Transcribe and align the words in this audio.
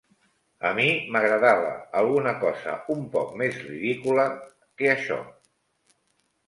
A 0.69 0.69
mi 0.77 0.85
m'agradava 1.15 1.73
alguna 2.01 2.33
cosa 2.45 2.73
un 2.97 3.05
poc 3.17 3.37
més 3.43 3.61
ridícula 3.69 4.27
que 4.83 4.93
això. 4.99 5.25